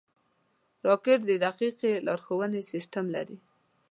[0.87, 3.37] راکټ د دقیقې لارښونې سیسټم لري